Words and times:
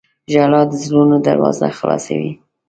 •ژړا 0.31 0.61
د 0.69 0.73
زړونو 0.85 1.15
دروازه 1.27 1.65
خلاصوي. 1.79 2.31